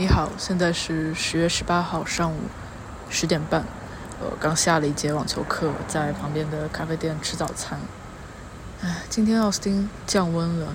[0.00, 2.38] 你好，现在是十月十八号上午
[3.10, 3.62] 十点半，
[4.18, 7.78] 呃，刚下了一节网球课，在旁边的咖啡店吃早餐。
[8.80, 10.68] 唉，今天奥斯汀降温了，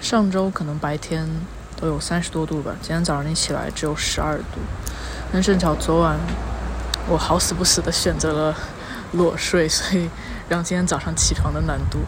[0.00, 1.28] 上周可能白天
[1.76, 4.60] 都有三十多度吧，今天早上一起来只有十二度。
[5.30, 6.18] 但正巧昨晚
[7.10, 8.56] 我好死不死的选择了
[9.12, 10.08] 裸睡，所以
[10.48, 11.98] 让今天早上起床的难度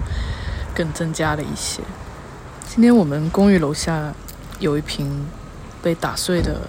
[0.75, 1.83] 更增加了一些。
[2.67, 4.15] 今天我们公寓楼下
[4.59, 5.27] 有一瓶。
[5.85, 6.63] 被打碎的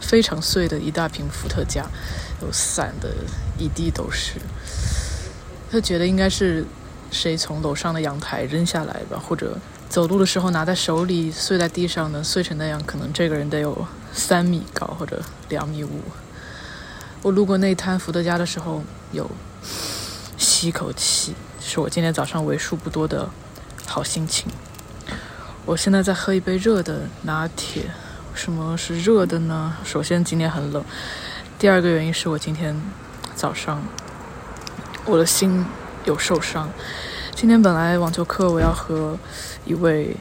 [0.00, 1.86] 非常碎的一大瓶伏特加，
[2.40, 3.08] 有散的
[3.56, 4.32] 一地都是。
[5.70, 6.66] 他觉得应该是
[7.12, 9.56] 谁从楼上的阳台扔下来吧，或者
[9.88, 16.02] 走路的时候拿在手里碎在地上能碎成那样，可能这个人得有三米高或者两米五。
[17.22, 18.82] 我路过那摊伏特加的时候，
[19.12, 19.30] 有
[20.36, 23.30] 吸口气，是我今天早上为数不多的
[23.86, 24.50] 好心情。
[25.64, 27.84] 我现在在喝一杯热的拿铁。
[28.34, 29.76] 什么是热的呢？
[29.84, 30.82] 首先今天很冷，
[31.58, 32.74] 第二个原因是我今天
[33.34, 33.82] 早上
[35.04, 35.64] 我的心
[36.04, 36.68] 有受伤。
[37.34, 39.18] 今天本来网球课我要和
[39.64, 40.16] 一位，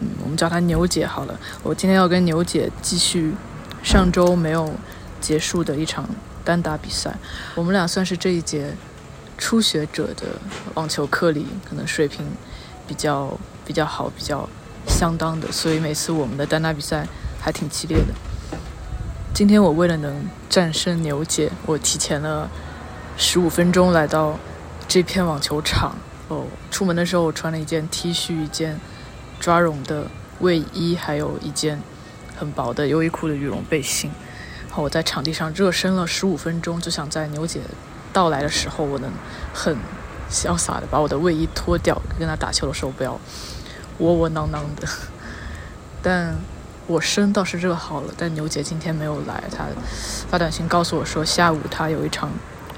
[0.00, 1.38] 嗯，我们叫她牛姐好了。
[1.62, 3.34] 我今天要跟牛姐继续
[3.82, 4.72] 上周没有
[5.20, 6.08] 结束的一场
[6.44, 7.14] 单打比赛。
[7.54, 8.74] 我们俩算是这一节
[9.36, 10.26] 初学者的
[10.74, 12.26] 网球课里可能水平
[12.88, 14.48] 比较比较好、比较
[14.88, 17.06] 相当的，所以每次我们的单打比赛。
[17.42, 18.14] 还挺激烈的。
[19.34, 22.48] 今天我为了能战胜牛姐，我提前了
[23.16, 24.38] 十五分钟来到
[24.86, 25.96] 这片网球场。
[26.28, 28.78] 哦，出门的时候我穿了一件 T 恤、一件
[29.40, 30.06] 抓绒的
[30.38, 31.82] 卫衣，还有一件
[32.36, 34.10] 很薄的优衣库的羽绒背心。
[34.68, 37.60] 然后我在场地上热身了十五分钟，就想在牛姐
[38.12, 39.10] 到来的时候，我能
[39.52, 39.76] 很
[40.30, 43.18] 潇洒的把我的卫衣脱掉，跟她打球的时候不要
[43.98, 44.86] 窝窝囊囊的。
[46.00, 46.34] 但
[46.92, 49.42] 我身倒是热好了，但牛姐今天没有来。
[49.50, 49.64] 她
[50.28, 52.30] 发短信告诉我说，下午她有一场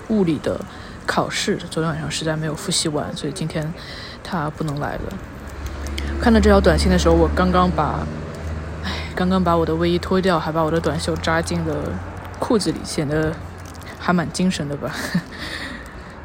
[0.06, 0.60] 物理的
[1.04, 3.74] 考试，昨天晚上实在没有复习完，所以今天
[4.22, 5.12] 她不能来了。
[6.22, 8.06] 看到这条短信的时候，我刚刚把，
[8.84, 11.74] 唉，刚刚把我的卫衣脱掉，还把我的短袖扎进了
[12.38, 13.34] 裤子里，显得
[13.98, 14.94] 还蛮精神的吧。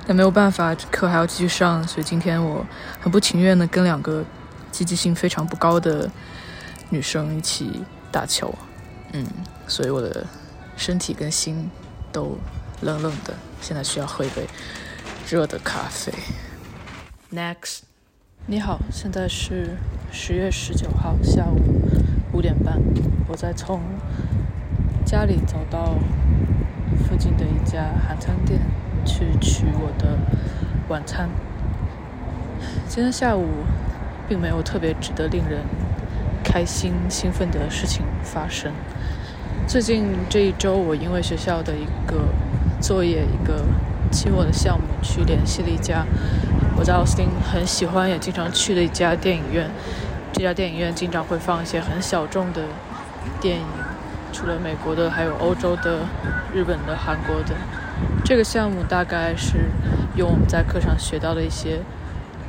[0.05, 2.63] 但没有办法，课还要继续上，所以今天我
[3.01, 4.23] 很不情愿的跟两个
[4.71, 6.07] 积极性非常不高的。
[6.91, 8.53] 女生一起打球，
[9.13, 9.23] 嗯，
[9.67, 10.25] 所以我的
[10.75, 11.69] 身体跟心
[12.11, 12.37] 都
[12.81, 13.35] 冷冷的。
[13.61, 14.47] 现在需要喝一杯
[15.29, 16.11] 热的咖啡。
[17.31, 17.81] Next，
[18.47, 19.77] 你好，现在是
[20.11, 21.59] 十月十九号下午
[22.33, 22.81] 五点半，
[23.27, 23.81] 我在从
[25.05, 25.95] 家里走到
[27.07, 28.61] 附近的一家韩餐店
[29.05, 30.17] 去取我的
[30.87, 31.29] 晚餐。
[32.87, 33.45] 今天下午
[34.27, 35.63] 并没有特别值得令人。
[36.51, 38.73] 开心兴奋的事情发生。
[39.67, 42.29] 最近这一周，我因为学校的一个
[42.81, 43.63] 作业、一个
[44.11, 46.03] 期末的项目，去联系了一家
[46.75, 49.69] 我在奥斯汀很喜欢也经常去的一家电影院。
[50.33, 52.63] 这家电影院经常会放一些很小众的
[53.39, 53.65] 电影，
[54.33, 55.99] 除了美国的，还有欧洲的、
[56.51, 57.53] 日本的、韩国的。
[58.25, 59.69] 这个项目大概是
[60.15, 61.81] 用我们在课上学到的一些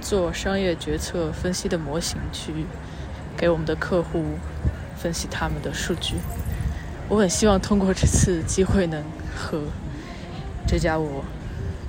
[0.00, 2.65] 做商业决策分析的模型去。
[3.41, 4.23] 给我们的客户
[4.95, 6.17] 分析他们的数据。
[7.09, 9.03] 我很希望通过这次机会能
[9.34, 9.62] 和
[10.67, 11.25] 这家我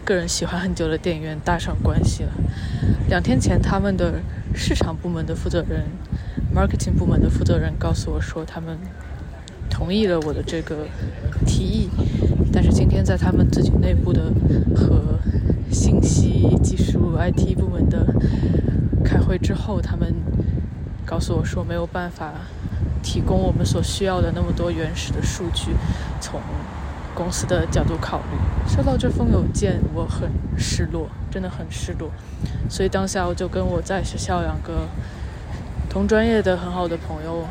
[0.05, 2.31] 个人喜欢很久的电影院搭上关系了。
[3.09, 4.21] 两天前，他们的
[4.55, 5.83] 市场部门的负责人、
[6.55, 8.77] marketing 部门的负责人告诉我说，他们
[9.69, 10.87] 同意了我的这个
[11.45, 11.89] 提议。
[12.53, 14.31] 但是今天在他们自己内部的
[14.73, 15.19] 和
[15.69, 18.07] 信息技术 IT 部门的
[19.03, 20.15] 开会之后，他们。
[21.11, 22.31] 告诉我说没有办法
[23.03, 25.75] 提供我们所需要的那么多原始的数据，
[26.21, 26.39] 从
[27.13, 28.71] 公司的角度考虑。
[28.73, 32.09] 收到这封邮件，我很失落，真的很失落。
[32.69, 34.87] 所以当下我就跟我在学校两个
[35.89, 37.45] 同专业的很好的朋友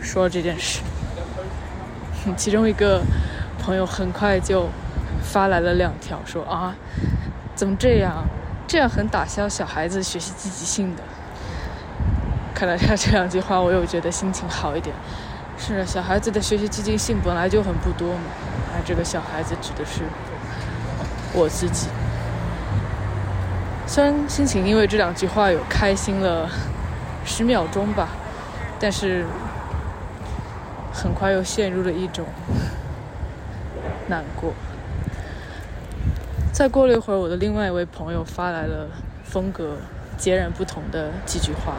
[0.00, 0.80] 说这件事。
[2.36, 3.02] 其中一个
[3.58, 4.68] 朋友很快就
[5.24, 6.76] 发来了两条，说啊，
[7.56, 8.24] 怎么这样？
[8.68, 11.02] 这样很打消小孩子学习积极性的。
[12.62, 14.94] 看了他这两句话，我又觉得心情好一点。
[15.58, 18.22] 是小孩子的学习积极性本来就很不多嘛，
[18.72, 20.02] 而这个小孩子指的是
[21.32, 21.88] 我自己。
[23.84, 26.48] 虽然心情因为这两句话有开心了
[27.24, 28.10] 十秒钟吧，
[28.78, 29.26] 但是
[30.92, 32.24] 很快又陷入了一种
[34.06, 34.52] 难过。
[36.52, 38.86] 再过了一会儿，我的另外一位朋友发来了
[39.24, 39.78] 风格
[40.16, 41.74] 截然不同的几句话。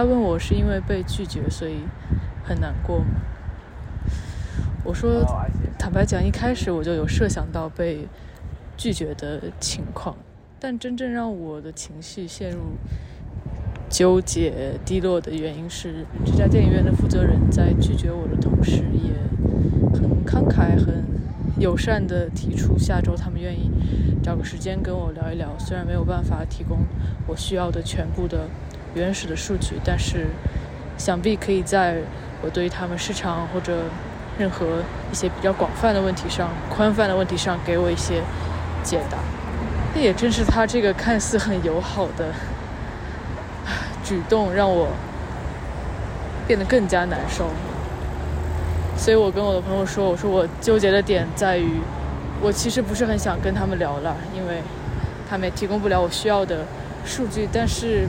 [0.00, 1.74] 他问我是因为被拒绝所以
[2.42, 3.20] 很难过吗？
[4.82, 5.22] 我说，
[5.78, 8.08] 坦白讲，一开始我就有设想到被
[8.78, 10.16] 拒绝的情况，
[10.58, 12.60] 但真正让我的情绪陷入
[13.90, 19.12] 纠结、低落的原因是，这家电影院的负责人在拒绝我的同时，也
[19.92, 21.04] 很慷慨、很
[21.58, 23.70] 友善地提出下周他们愿意
[24.22, 25.50] 找个时间跟我聊一聊。
[25.58, 26.78] 虽然没有办法提供
[27.26, 28.48] 我需要的全部的
[28.94, 30.26] 原始的数据，但是
[30.98, 31.96] 想必可以在
[32.42, 33.84] 我对于他们市场或者
[34.38, 34.66] 任何
[35.12, 38.22] 一些比较广泛的问题上、宽泛的问题上给我一些
[38.82, 39.18] 解答。
[39.94, 42.32] 那也正是他这个看似很友好的
[44.04, 44.88] 举动，让我
[46.46, 47.50] 变得更加难受。
[48.96, 51.80] 所以我跟我的朋友说：“我说我纠结的点在于，
[52.40, 54.62] 我其实不是很想跟他们聊了，因为
[55.28, 56.64] 他们也提供不了我需要的
[57.04, 57.48] 数据。
[57.52, 58.06] 但是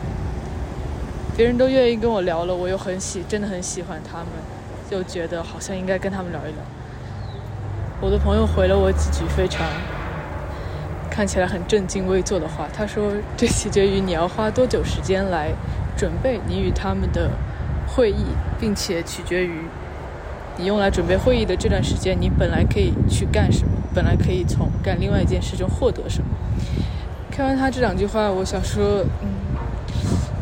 [1.35, 4.27] 别人都愿意跟我聊了，我又很喜，真的很喜欢他们。”
[4.91, 6.57] 就觉得好像应该跟他们聊一聊。
[8.01, 9.65] 我的朋友回了我几句非常
[11.09, 12.67] 看起来很正襟危坐的话。
[12.73, 15.53] 他说：“这取决于你要花多久时间来
[15.95, 17.31] 准备你与他们的
[17.87, 18.25] 会议，
[18.59, 19.61] 并且取决于
[20.57, 26.27] 你用来准备会议的这段时间，你本来可以去干什么，本来可以从干另外一件事中获得什么。”
[27.31, 29.05] 看完他这两句话，我想说，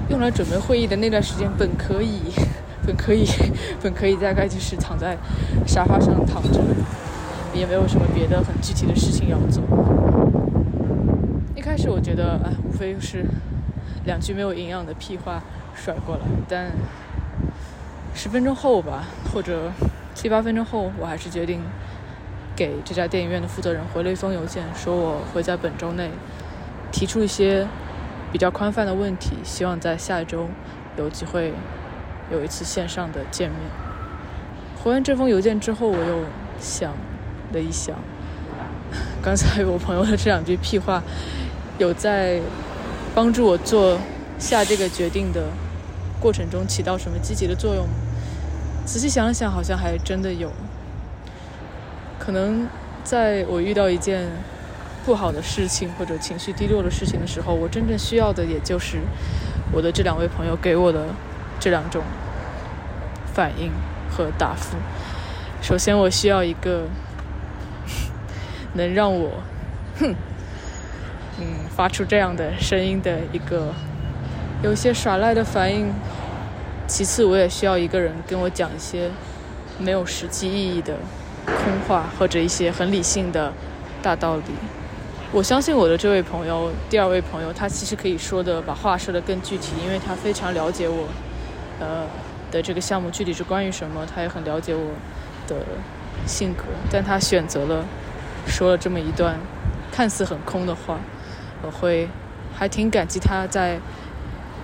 [0.10, 2.20] 用来准备会议的那段时间本可以。
[2.86, 3.24] 本可以，
[3.84, 5.16] 本可以大概就是躺在
[5.68, 6.60] 沙发上躺着，
[7.54, 9.62] 也没有什么别的很具体的事情要做。
[11.56, 13.24] 一开始我觉得，哎，无非是
[14.06, 15.44] 两句没有营养的屁话
[15.76, 16.22] 甩过来。
[16.48, 16.72] 但
[18.16, 19.72] 十分钟后吧，或者
[20.16, 21.62] 七八分钟后，我还是决定
[22.56, 26.10] 给这家电影院的负责人回了一封邮件，说我会在本周内
[26.92, 27.68] 提出一些
[28.32, 30.48] 比较宽泛的问题，希望在下周
[30.98, 31.54] 有机会。
[32.32, 33.60] 有一次线上的见面，
[34.84, 36.26] 回完这封邮件之后，我又
[36.60, 36.94] 想
[37.52, 37.96] 了一想，
[39.20, 41.02] 刚才我朋友的这两句屁话，
[41.80, 42.40] 有在
[43.16, 43.98] 帮助我做
[44.38, 45.46] 下这个决定的
[46.22, 47.94] 过程中起到什么积极的作用吗？
[48.86, 50.52] 仔细想了想，好像还真的有。
[52.20, 52.68] 可能
[53.04, 54.28] 在我遇到一件
[55.06, 59.00] 不好的事情或者情绪低落的事情的时候，我真正需要的也就是
[59.72, 61.06] 我的这两位朋友给我的。
[61.62, 62.02] 这两种
[63.34, 63.70] 反应
[64.10, 64.78] 和答复。
[65.62, 66.86] 首先，我需要一个
[68.76, 69.30] 能让我
[70.00, 70.16] 哼
[71.38, 73.74] 嗯发出这样的声音的一个
[74.64, 75.94] 有些耍赖的反应。
[76.88, 79.12] 其次，我也需要一个人跟我讲一些
[79.78, 80.96] 没有实际意义的
[81.46, 81.56] 空
[81.86, 83.52] 话，或者一些很理性的
[84.02, 84.44] 大道理。
[85.32, 91.08] 我相信我的这位朋友，第二位朋友，他其实可以说的把话说的更具体，因为他非常了解我。
[91.80, 92.04] 呃
[92.52, 94.04] 的这个项目具体是关于什么？
[94.08, 94.92] 他也很了解我
[95.48, 95.64] 的
[96.26, 97.86] 性格，但他选择了
[98.48, 99.38] 说了这么一段
[99.92, 101.00] 看似很空的话。
[101.62, 102.10] 我会
[102.58, 103.80] 还挺感激他在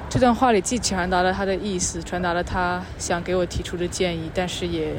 [0.10, 4.96] 这段话里既传达了他的意思，传达了他想给我提出的建议，但是也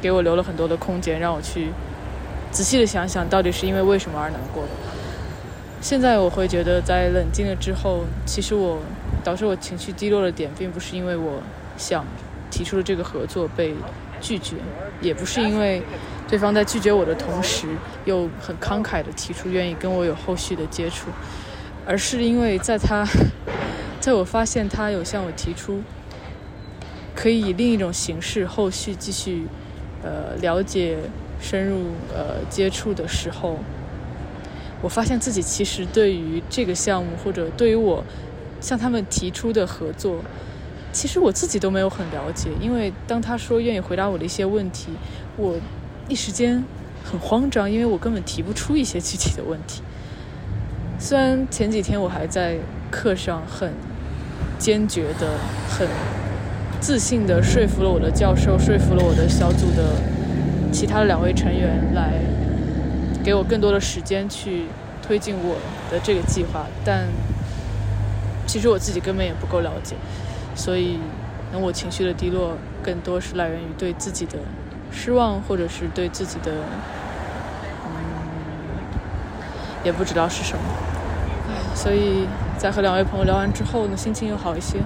[0.00, 1.70] 给我留了很多的空间，让我去
[2.50, 4.70] 仔细的想想到底是因为为什么而难过的。
[5.82, 8.80] 现在我会觉得，在冷静了之后，其实我。
[9.24, 11.40] 导致我情绪低落的点，并不是因为我
[11.76, 12.04] 想
[12.50, 13.72] 提出的这个合作被
[14.20, 14.56] 拒绝，
[15.00, 15.80] 也不是因为
[16.28, 17.68] 对方在拒绝我的同时
[18.04, 21.06] 又很慷慨的提出愿意跟我有后续的接触，
[21.86, 23.06] 而是因为在他，
[24.00, 25.80] 在我发现他有向我提出
[27.14, 29.46] 可以以另一种形式后续继续
[30.02, 30.98] 呃了解、
[31.40, 33.60] 深入呃接触的时候，
[34.82, 38.04] 我发现自己其实对于这个项目或者对于我。
[38.60, 40.18] 向他们提出的合作，
[40.92, 44.92] 其实我自己都没有很了解，因为当他说愿意回答我的一些问题，
[45.36, 45.56] 我
[46.08, 46.62] 一时间
[47.02, 49.82] 很慌张，因为我根本提不出一些具体的问题。
[50.96, 52.56] 虽然前几天我还在
[52.88, 53.72] 课上很
[54.60, 55.32] 坚决的、
[55.68, 55.88] 很
[56.80, 60.00] 自信的说服了我的教授，说服了我的小组的
[60.70, 62.12] 其他的两位成员来
[63.24, 64.66] 给我更多的时间去
[65.02, 65.56] 推进我
[65.90, 67.06] 的这个计划，但。
[68.44, 69.96] 其实我自己根本也不够了解，
[70.54, 70.98] 所以，
[71.52, 74.36] 那我情绪的低落更多是来源于对自己的
[74.90, 76.52] 失望，或者是对自己的，
[77.86, 77.94] 嗯，
[79.84, 80.64] 也不知道是什么。
[81.74, 82.26] 所以
[82.58, 84.78] 在和两位朋友聊完之后呢，心情又好一些，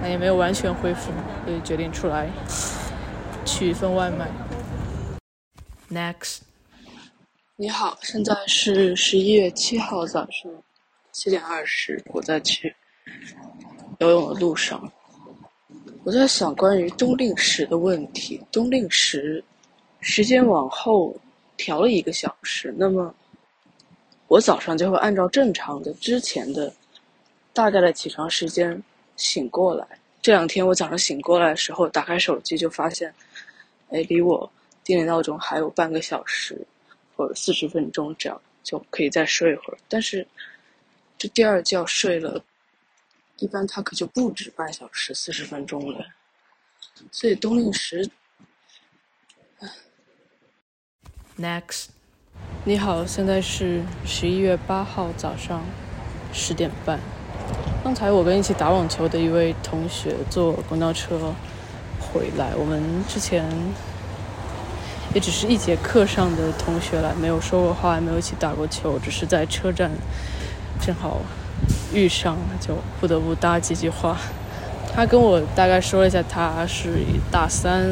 [0.00, 1.10] 但也没有完全恢复，
[1.44, 2.28] 所以决定出来
[3.44, 4.28] 取一份外卖。
[5.90, 6.40] Next，
[7.58, 10.52] 你好，现在是十一月七号早上。
[11.10, 12.76] 七点二十，我在去
[13.98, 14.92] 游泳的路上。
[16.04, 18.38] 我在想关于冬令时的问题。
[18.52, 19.42] 冬令时
[20.00, 21.16] 时间往后
[21.56, 23.14] 调了一个小时，那么
[24.28, 26.70] 我早上就会按照正常的之前的
[27.54, 28.82] 大概的起床时间
[29.16, 29.86] 醒过来。
[30.20, 33.14] 这两天我早上醒过来的时候，打开手机就发现，
[33.88, 34.52] 哎，离我
[34.84, 36.60] 定的闹钟还有半个小时
[37.16, 39.78] 或者四十分钟，这样就可以再睡一会儿。
[39.88, 40.26] 但是
[41.16, 42.44] 这第二觉睡了，
[43.38, 46.06] 一般他可就不止半小时四十分钟了。
[47.10, 48.10] 所以冬令时。
[51.38, 51.86] Next，
[52.64, 55.64] 你好，现在是十一月八号早上
[56.32, 57.00] 十点半。
[57.84, 61.34] 刚才我跟一起打网球的一位同学坐公交车
[62.00, 63.48] 回来，我们之前
[65.16, 69.90] 也只是一节课上的同学来，没有说过话，也没有一起打过球，只是在车站
[70.78, 71.22] 正好
[71.90, 74.18] 遇上，就不得不搭几句话。
[74.94, 76.98] 他跟我大概说了一下，他是
[77.30, 77.82] 大三，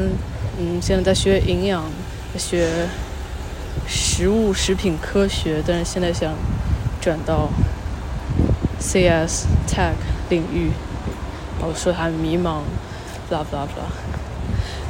[0.59, 1.83] 嗯，现在在学营养，
[2.37, 2.87] 学。
[3.87, 6.33] 食物食品科学，但是现在想
[7.01, 7.49] 转到
[8.79, 9.95] CS Tech
[10.29, 10.71] 领域，
[11.59, 12.61] 然后说他迷茫
[13.29, 13.91] ，blah blah blah。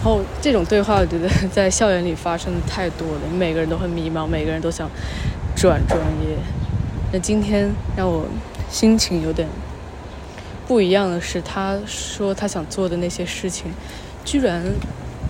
[0.05, 4.87] 然后这种对话，我觉得在校园里发生的太多了，每个人都很迷茫，每个人都想
[5.55, 6.37] 转专业。
[7.11, 8.27] 那今天让我
[8.69, 9.47] 心情有点
[10.67, 13.71] 不一样的是，他说他想做的那些事情，
[14.23, 14.61] 居然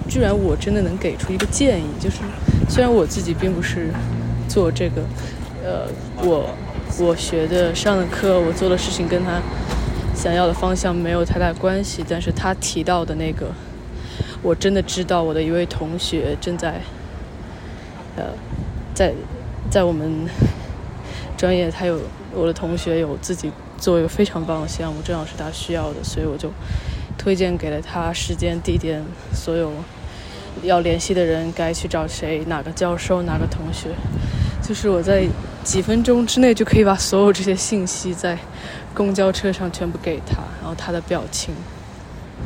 [0.10, 2.18] 居然我真的能给出一个建议，就是。
[2.68, 3.90] 虽然我自己并不是
[4.50, 5.02] 做这个，
[5.64, 6.50] 呃，我
[7.00, 9.40] 我学的上的课，我做的事情跟他
[10.14, 13.46] 想要的方向没有太大关系，但是他提到的那个，
[14.46, 16.80] 我真的知道我的一位同学正在，
[18.16, 18.26] 呃，
[18.94, 19.12] 在
[19.72, 20.30] 在我们
[21.36, 22.00] 专业，他有
[22.32, 26.52] 我的同学有自己做一个非常棒的项目，正好是他需要的，所以我就
[27.18, 29.72] 推荐给了他时间、地点，所有。
[30.64, 32.46] 要联系的人该去找谁？
[32.46, 33.24] 哪个教授？
[33.24, 33.90] 哪个同学？
[34.62, 35.26] 就是我在
[35.64, 38.38] 几分钟之内就可以把所有这些信息在
[38.94, 41.54] 公交车上全部给他，然后他的表情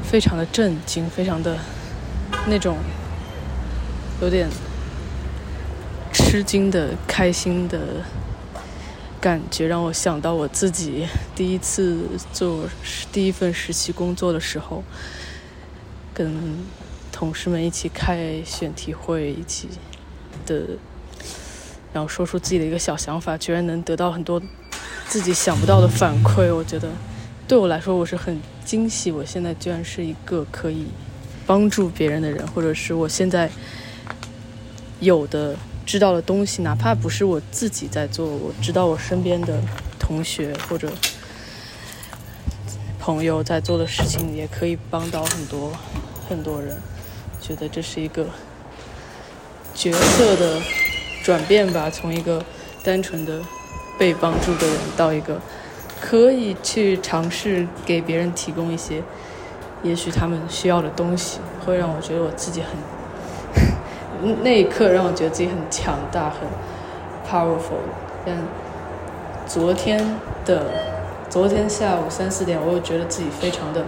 [0.01, 1.55] 非常的震惊，非常的
[2.48, 2.77] 那种
[4.22, 4.50] 有点
[6.12, 8.03] 吃惊的开心的
[9.19, 12.00] 感觉，让我想到我自己第一次
[12.31, 12.67] 做
[13.12, 14.84] 第一份实习工作的时候，
[16.13, 16.58] 跟。
[17.12, 19.67] 同事们一起开选题会，一起
[20.46, 20.63] 的，
[21.91, 24.41] 然后说出自己的一个小想法，居然能得到很多
[25.10, 26.55] 自己想不到的反馈。
[26.55, 26.88] 我觉得
[27.46, 29.12] 对我来说，我是很惊喜。
[29.12, 30.86] 我现在居然是一个可以
[31.49, 33.49] 帮助别人的人，或者是我现在
[34.99, 39.59] 有的知道的东西，哪怕不是我自己在做，我知道我身边的
[39.97, 40.91] 同学或者
[42.99, 45.73] 朋友在做的事情，也可以帮到很多
[46.29, 46.79] 很多人。
[47.41, 48.27] 觉得这是一个
[49.73, 50.61] 角色的
[51.23, 52.45] 转变吧，从一个
[52.83, 53.41] 单纯的
[53.97, 55.41] 被帮助的人，到一个
[55.99, 59.01] 可以去尝试给别人提供一些
[59.83, 66.48] 也许他们需要的东西，会让我觉得我自己很 那一刻让我觉得自己很强大，很
[67.29, 67.81] powerful。
[68.25, 68.36] 但
[69.48, 70.65] 昨天的
[71.29, 73.83] 昨天下午三四点，我又觉得自己非常的。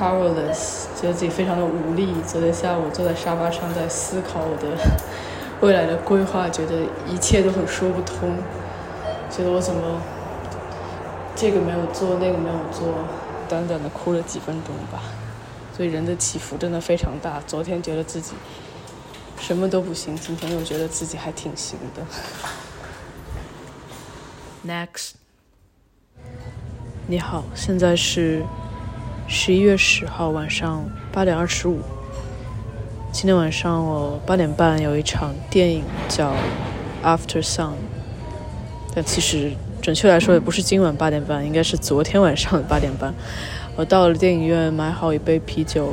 [0.00, 2.14] powerless，觉得自己非常的无力。
[2.26, 4.74] 昨天下午坐在沙发上，在思考我的
[5.60, 6.74] 未来的规划，觉得
[7.06, 8.36] 一切都很说不通。
[9.30, 10.00] 觉得我怎么
[11.36, 12.88] 这个没有做，那个没有做，
[13.52, 15.02] 短短的哭了几分钟吧。
[15.76, 17.38] 所以人的起伏真的非常大。
[17.46, 18.32] 昨天觉得自己
[19.38, 22.02] 什么都不行，今天又觉得自己还挺行的。
[24.66, 25.12] Next，
[27.06, 28.42] 你好，现在是。
[29.28, 31.80] 十一月十号晚上八点二十五，
[33.12, 36.32] 今天晚上我八点半有一场电影叫
[37.02, 37.70] 《After Sun》，
[38.94, 39.52] 但其实
[39.82, 43.12] 准确来说也不是今晚八点半，应该是昨天晚上的八点半。
[43.74, 45.92] 我到了电影院，买好一杯啤酒，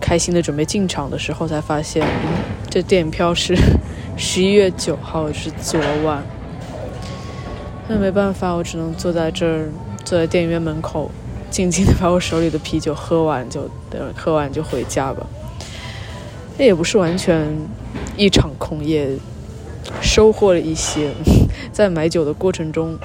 [0.00, 2.02] 开心的准备进场的时候，才发现
[2.70, 3.54] 这电影票是
[4.16, 6.22] 十一月九号，是昨晚。
[7.86, 9.68] 那没办法，我只能坐在这儿，
[10.02, 11.10] 坐在电影院门口。
[11.50, 15.24] 静静的把我手里的啤酒喝完，就等喝完就回家吧。
[16.56, 17.46] 那也不是完全
[18.16, 19.10] 一场空，也
[20.00, 21.10] 收获了一些。
[21.74, 22.96] 在买酒的过程中，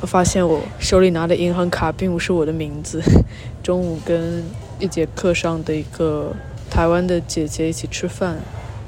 [0.00, 3.02] 我发现我手里拿的银行卡并不是我的名字。
[3.62, 4.42] 中午跟
[4.78, 6.32] 一节课上的一个
[6.70, 8.38] 台湾的姐姐一起吃饭，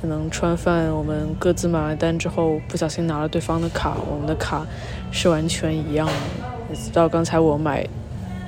[0.01, 4.67] 可能吃完饭我们各自买完单之后，不小心拿了对方的卡，我们的卡
[5.13, 6.75] 是完全一样的。
[6.75, 7.87] 直到刚才我买。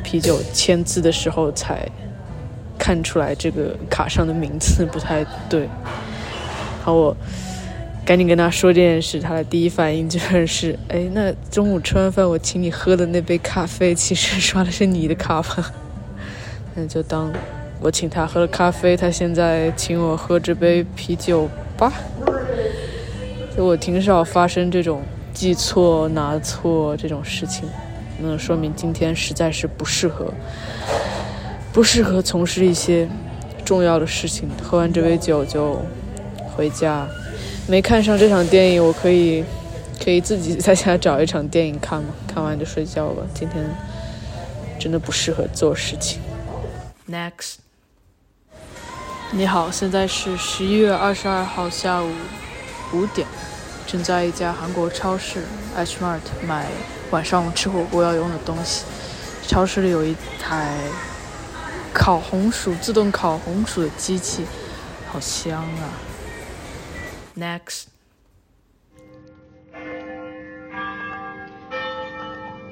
[0.05, 1.87] 啤酒签字的时候才
[2.79, 5.69] 看出来这个卡上的名字不太对。
[6.83, 7.15] 好，我
[8.09, 15.71] 赶紧跟他说这件事，他的第一反应就是：哎，那中午吃完饭我请你喝的那杯咖啡，其实刷的是你的卡吧？
[16.75, 17.31] 那就当
[17.83, 21.93] 我请他喝了咖啡，他现在请我喝这杯啤酒吧。
[23.55, 25.03] 就我挺少发生这种
[25.35, 27.69] 记错拿错这种事情，
[28.23, 30.33] 那说明今天实在是不适合，
[31.75, 33.07] 不适合从事一些
[33.67, 34.49] 重要的事情。
[34.62, 35.83] 喝完这杯酒就
[36.57, 37.07] 回家，
[37.70, 39.44] 没看上这场电影，我可以
[40.02, 42.14] 可以自己在家找一场电影看吗？
[42.26, 43.22] 看完就睡觉吧。
[43.34, 43.62] 今天
[44.80, 46.18] 真的不适合做事情。
[47.06, 47.56] Next，
[49.32, 52.10] 你好，现在是十一月二十二号下午
[52.94, 53.28] 五点。
[53.87, 55.42] 正在一家韩国超市
[55.76, 56.66] H Mart 买
[57.10, 58.84] 晚上吃火锅要用的东西。
[59.46, 60.75] 超市里有一台
[61.92, 64.46] 烤红薯自动烤红薯的机器，
[65.10, 65.92] 好香啊
[67.38, 67.85] ！Next，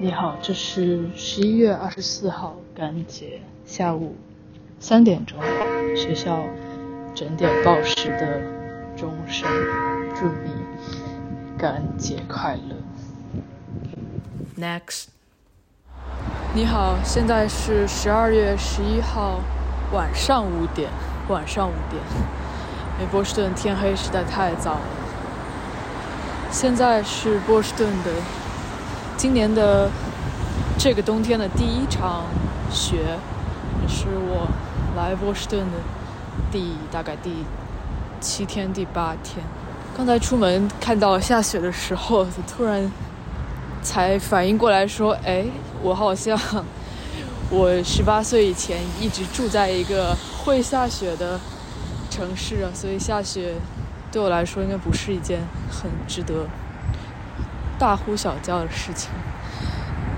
[0.00, 4.16] 你好，这是十一月二十四号感恩节下午
[4.80, 5.38] 三点钟，
[5.94, 6.42] 学校
[7.14, 8.42] 整点报时的
[8.96, 9.48] 钟声，
[10.16, 10.50] 祝你。
[11.56, 12.74] 感恩节快乐。
[14.58, 15.06] Next，
[16.54, 19.40] 你好，现在是十二月十一号
[19.92, 20.90] 晚上五点，
[21.28, 22.02] 晚上五点。
[22.98, 24.80] 因为波士顿天黑实在太早了。
[26.50, 28.10] 现在是波士顿的
[29.16, 29.90] 今年的
[30.78, 32.24] 这个冬天的第一场
[32.70, 33.18] 雪，
[33.82, 34.48] 也是我
[34.96, 35.78] 来波士顿的
[36.50, 37.44] 第大概第
[38.20, 39.44] 七天、第八天。
[39.96, 42.90] 刚才出门看到下雪的时候，突然
[43.82, 45.44] 才反应过来，说：“哎，
[45.82, 46.38] 我好像
[47.50, 51.38] 我十八岁以前一直住在一个会下雪的
[52.16, 53.52] 城市啊，所以下雪
[54.10, 56.46] 对我来说应该不是一件很值得
[57.78, 59.10] 大呼小叫的事情。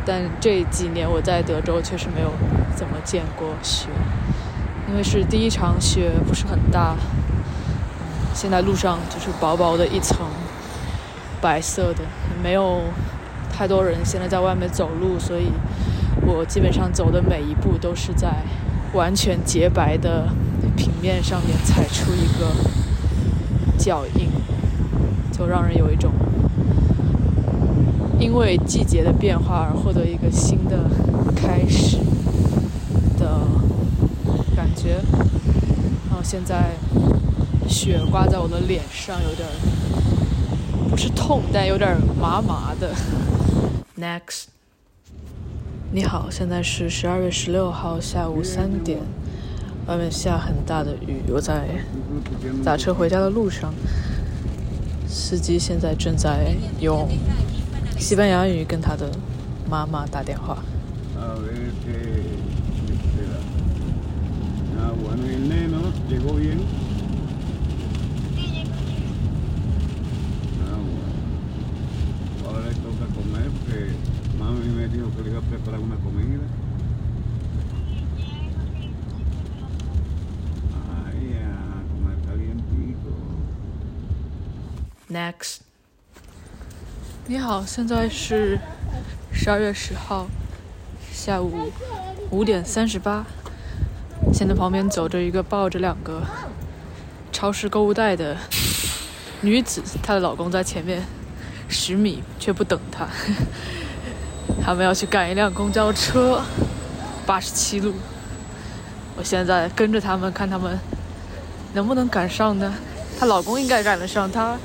[0.06, 2.30] 但这几年我在德州确实没有
[2.76, 3.88] 怎么见过雪，
[4.88, 6.94] 因为是第一场雪，不是很大。”
[8.32, 10.18] 现在路上就是薄薄的一层
[11.40, 12.04] 白色的，
[12.40, 12.82] 没有
[13.52, 15.50] 太多人现在在外面走路，所以
[16.24, 18.44] 我基本上走的每一步都是在
[18.94, 20.28] 完全洁白的
[20.76, 22.54] 平面上面踩出一个
[23.78, 24.28] 脚印，
[25.32, 26.12] 就让人有一种
[28.18, 30.90] 因为季节的变化而获得一个新的
[31.36, 31.98] 开始
[33.18, 33.40] 的
[34.56, 35.00] 感觉。
[36.08, 36.72] 然后现在。
[37.70, 39.46] 雪刮在我的脸上，有点
[40.88, 42.94] 不是痛，但有点麻麻的。
[43.94, 44.44] Next，
[45.92, 49.00] 你好，现在是十二月十六号下午三点，
[49.88, 51.66] 外面下很大的雨，我在
[52.62, 53.72] 打车回家的路上，
[55.09, 57.09] 司机现在正在用
[57.98, 59.11] 西班牙语跟他的
[59.66, 60.59] 妈妈打电话。
[85.10, 85.60] Next，
[87.26, 88.58] 你好，现在是
[89.32, 90.26] 十二月十号
[91.10, 91.72] 下午
[92.30, 93.24] 五点三十八。
[94.34, 96.22] 现在旁边走着一个抱着两个
[97.32, 98.36] 超市购物袋的
[99.40, 101.02] 女子，她的老公在前面
[101.70, 103.08] 十米却不等她。
[104.62, 106.42] 他们要去赶一辆公交车，
[107.24, 107.94] 八十七路。
[109.16, 110.78] 我现在跟着他们，看他们
[111.72, 112.74] 能不能赶上呢？
[113.18, 114.58] 她老公应该赶得上，她。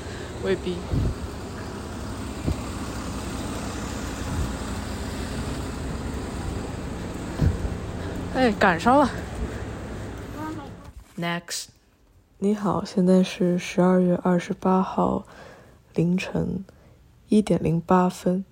[0.44, 0.76] 未必。
[8.34, 9.10] 哎，赶上了。
[11.16, 11.68] Next，
[12.38, 15.24] 你好，现在是十二月二十八号
[15.94, 16.64] 凌晨
[17.28, 18.44] 一点零八分，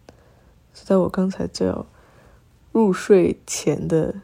[0.73, 1.85] 在我刚才就要
[2.71, 4.15] 入睡前的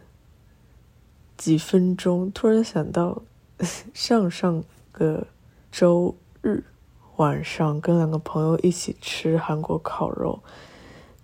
[1.36, 3.20] 几分钟，突然想到
[3.92, 5.26] 上上个
[5.70, 6.64] 周日。
[7.18, 10.40] 晚上跟两个朋友一起吃韩国烤肉，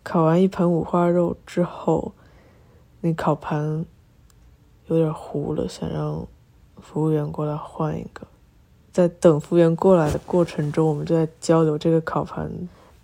[0.02, 2.12] 烤完一盘五花肉之后，
[3.00, 3.84] 那烤盘
[4.86, 6.26] 有点糊了，想让
[6.80, 8.26] 服务员过来换一个。
[8.92, 12.50] 在等服务员过来的过程中，我们就在交流这个烤盘。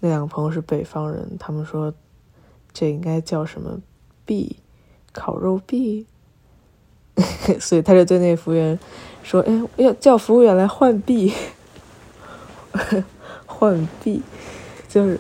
[0.00, 1.92] 那两个朋友是北方人，他们说
[2.72, 3.80] 这应该叫什么
[4.24, 4.56] B，
[5.12, 6.06] 烤肉 B。
[7.60, 8.78] 所以他就对那服务员
[9.22, 11.32] 说：“哎，要叫服务员来换币，
[13.46, 14.22] 换币。”
[14.88, 15.18] 就是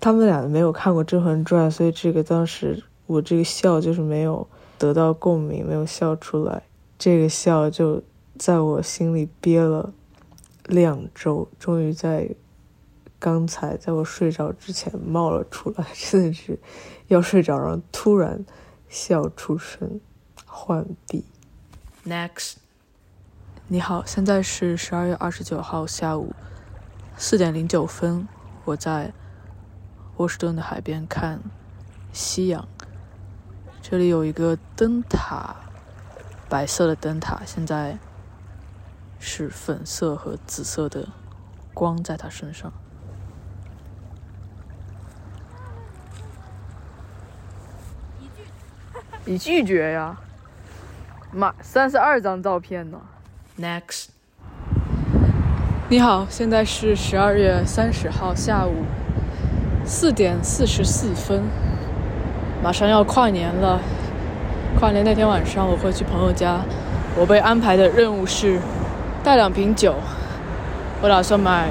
[0.00, 4.46] 他们俩没有看过《甄嬛传》，所以这个当时我这个笑就是没有
[4.78, 6.62] 得到共鸣，没有笑出来。
[6.98, 8.02] 这个笑就
[8.38, 9.92] 在我心里憋了
[10.66, 12.28] 两周，终于在
[13.18, 16.58] 刚才在我睡着之前冒了出来，真的是
[17.08, 18.44] 要睡着，然后突然
[18.88, 20.00] 笑出声。
[20.54, 21.24] 浣碧。
[22.04, 22.56] Next，
[23.68, 26.34] 你好，现在是十二月二十九号下午
[27.16, 28.26] 四点零九分，
[28.64, 29.12] 我在
[30.16, 31.40] 波士顿的海边看
[32.12, 32.68] 夕阳。
[33.80, 35.56] 这里有一个灯塔，
[36.48, 37.98] 白色的灯塔，现在
[39.18, 41.08] 是粉色和紫色的
[41.72, 42.72] 光在它身上。
[49.24, 50.20] 你拒 绝呀？
[51.32, 53.00] 妈，三十二张照片呢。
[53.58, 54.08] Next，
[55.92, 58.86] 你好，现在是十二月三十号下午
[59.84, 61.42] 四点四十四分，
[62.62, 63.78] 马上要跨年了。
[64.80, 66.62] 跨年那天晚上，我会去朋友家。
[67.14, 68.58] 我被安排的任务是
[69.22, 69.96] 带两瓶酒。
[71.02, 71.68] 我打算买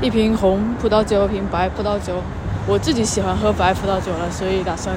[0.00, 2.22] 一瓶红葡萄酒，一瓶白葡萄酒。
[2.68, 4.94] 我自己喜欢喝白葡萄酒了，所以打算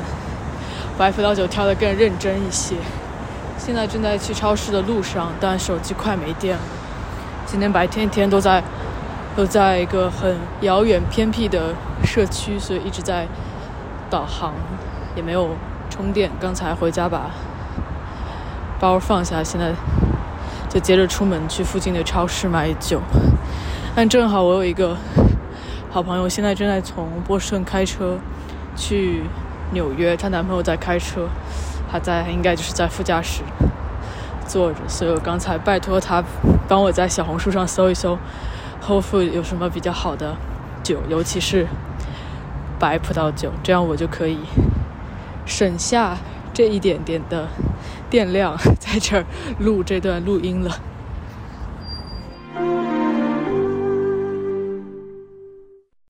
[0.99, 2.75] 白葡萄酒挑的更认真一些。
[3.57, 6.61] 现在正在去超市的路上，但手机快没电了。
[7.53, 8.63] 今天白天一天都在
[9.35, 13.27] 都在一个很遥远偏僻的社区，所以一直在
[14.09, 14.55] 导航，
[15.15, 15.51] 也没有
[15.87, 16.31] 充电。
[16.41, 17.29] 刚才回家把
[18.79, 19.71] 包放下，现在
[20.67, 22.99] 就接着出门去附近的超市买酒。
[23.95, 24.97] 但正好我有一个
[25.91, 28.17] 好朋友，现在正在从波士顿开车
[28.75, 29.25] 去
[29.73, 31.27] 纽约，她男朋友在开车。
[31.91, 33.43] 他在，应该就是在副驾驶
[34.47, 36.23] 坐着，所以我刚才拜托他
[36.67, 38.17] 帮我在小红书上搜一搜
[38.85, 40.35] ，Whole Food 有什么比较好的
[40.83, 41.67] 酒，尤其是
[42.79, 44.37] 白葡萄酒，这样我就可以
[45.45, 46.17] 省下
[46.53, 47.47] 这一点点的
[48.09, 49.25] 电量，在这儿
[49.59, 50.71] 录这段录音了。